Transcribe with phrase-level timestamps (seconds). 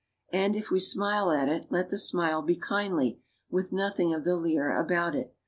[0.33, 3.19] And if we smile at it, let the smile be kindly,
[3.51, 5.35] with nothing of the leer about it.